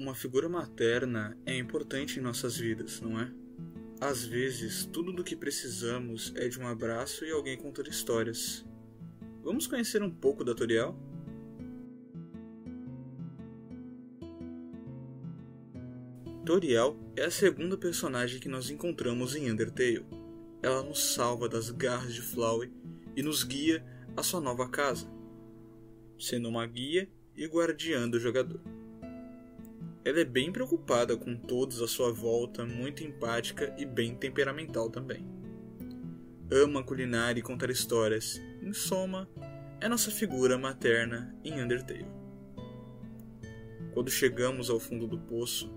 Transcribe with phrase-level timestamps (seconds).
[0.00, 3.30] Uma figura materna é importante em nossas vidas, não é?
[4.00, 8.64] Às vezes, tudo do que precisamos é de um abraço e alguém contando histórias.
[9.42, 10.98] Vamos conhecer um pouco da Toriel?
[16.46, 20.06] Toriel é a segunda personagem que nós encontramos em Undertale.
[20.62, 22.72] Ela nos salva das garras de Flowey
[23.14, 23.84] e nos guia
[24.16, 25.06] à sua nova casa,
[26.18, 27.06] sendo uma guia
[27.36, 28.62] e guardiã do jogador.
[30.04, 35.26] Ela é bem preocupada com todos à sua volta, muito empática e bem temperamental também.
[36.50, 39.28] Ama culinar e contar histórias, em soma,
[39.80, 42.06] é nossa figura materna em Undertale.
[43.92, 45.70] Quando chegamos ao fundo do poço,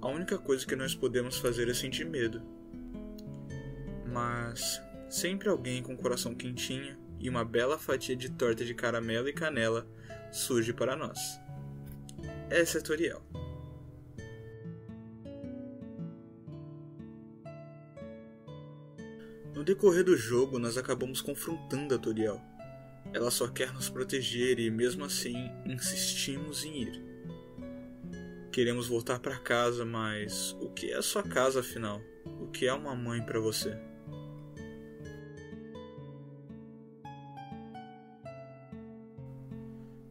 [0.00, 2.42] a única coisa que nós podemos fazer é sentir medo.
[4.06, 9.28] Mas sempre alguém com o coração quentinho e uma bela fatia de torta de caramelo
[9.28, 9.86] e canela
[10.30, 11.40] surge para nós.
[12.50, 13.22] Essa é Toriel.
[19.54, 22.40] No decorrer do jogo, nós acabamos confrontando a Toriel.
[23.12, 27.02] Ela só quer nos proteger e, mesmo assim, insistimos em ir.
[28.50, 32.00] Queremos voltar para casa, mas o que é a sua casa afinal?
[32.40, 33.78] O que é uma mãe para você?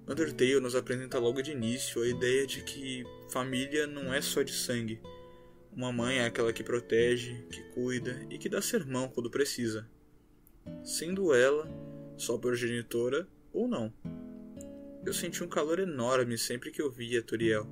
[0.07, 4.51] Undertale nos apresenta logo de início a ideia de que família não é só de
[4.51, 5.01] sangue.
[5.73, 9.89] Uma mãe é aquela que protege, que cuida e que dá sermão quando precisa.
[10.83, 11.67] Sendo ela
[12.17, 13.91] só progenitora ou não.
[15.05, 17.67] Eu senti um calor enorme sempre que eu via Toriel.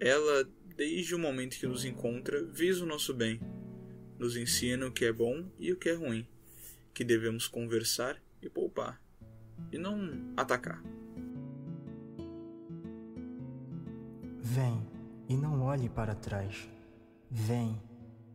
[0.00, 3.40] Ela, desde o momento que nos encontra, visa o nosso bem.
[4.18, 6.26] Nos ensina o que é bom e o que é ruim,
[6.92, 9.00] que devemos conversar e poupar,
[9.70, 10.82] e não atacar.
[14.42, 14.86] Vem
[15.28, 16.75] e não olhe para trás.
[17.30, 17.80] Vem,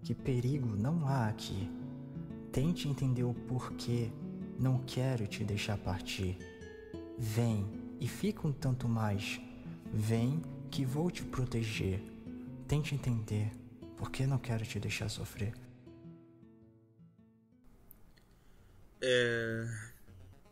[0.04, 1.70] que perigo não há aqui.
[2.52, 4.12] Tente entender o porquê
[4.60, 6.38] não quero te deixar partir.
[7.18, 7.66] Vem
[8.00, 9.40] e fica um tanto mais.
[9.94, 12.04] Vem que vou te proteger.
[12.68, 13.52] Tente entender
[13.98, 15.54] por que não quero te deixar sofrer.
[19.02, 19.68] É,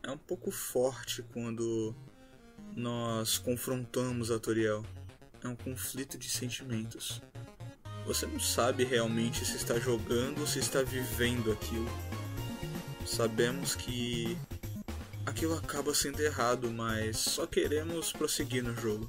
[0.02, 1.94] é um pouco forte quando
[2.76, 4.84] nós confrontamos a Toriel
[5.42, 7.22] é um conflito de sentimentos.
[8.10, 11.88] Você não sabe realmente se está jogando ou se está vivendo aquilo.
[13.06, 14.36] Sabemos que
[15.24, 19.08] aquilo acaba sendo errado, mas só queremos prosseguir no jogo.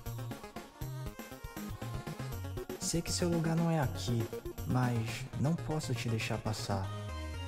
[2.79, 4.22] Sei que seu lugar não é aqui,
[4.67, 6.88] mas não posso te deixar passar.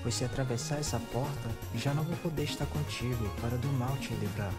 [0.01, 4.11] Pois se atravessar essa porta, já não vou poder estar contigo para do mal te
[4.15, 4.51] livrar.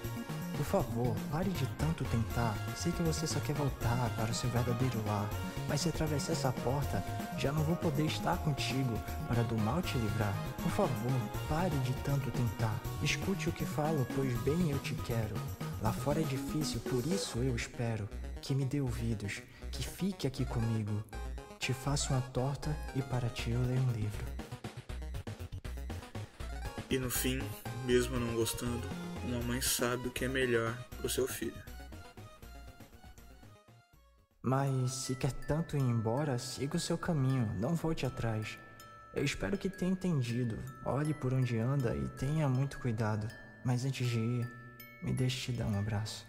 [0.56, 2.54] Por favor, pare de tanto tentar.
[2.76, 5.28] Sei que você só quer voltar para o seu verdadeiro lar.
[5.68, 7.02] Mas se atravessar essa porta,
[7.36, 10.34] já não vou poder estar contigo para do mal te livrar.
[10.62, 11.12] Por favor,
[11.48, 12.74] pare de tanto tentar.
[13.02, 15.34] Escute o que falo, pois bem eu te quero.
[15.82, 18.08] Lá fora é difícil, por isso eu espero
[18.40, 19.42] que me dê ouvidos,
[19.72, 21.02] que fique aqui comigo.
[21.58, 24.24] Te faço uma torta e para ti eu leio um livro.
[26.90, 27.40] E no fim,
[27.86, 28.86] mesmo não gostando,
[29.24, 31.62] uma mãe sabe o que é melhor para o seu filho.
[34.42, 38.58] Mas se quer tanto ir embora, siga o seu caminho, não volte atrás.
[39.14, 40.62] Eu espero que tenha entendido.
[40.84, 43.26] Olhe por onde anda e tenha muito cuidado.
[43.64, 44.52] Mas antes de ir,
[45.02, 46.26] me deixe te dar um abraço.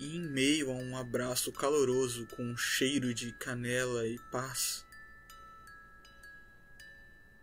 [0.00, 4.84] E em meio a um abraço caloroso com um cheiro de canela e paz,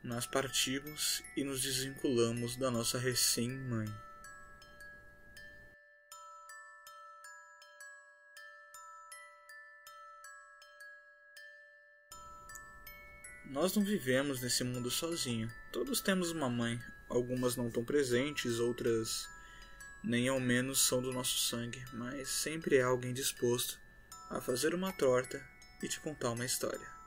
[0.04, 3.88] nós partimos e nos desvinculamos da nossa recém-mãe.
[13.46, 15.52] Nós não vivemos nesse mundo sozinho.
[15.72, 16.82] Todos temos uma mãe.
[17.10, 19.28] Algumas não tão presentes, outras
[20.04, 23.80] nem ao menos são do nosso sangue, mas sempre há alguém disposto
[24.30, 25.46] a fazer uma torta
[25.84, 27.01] e te contar uma história.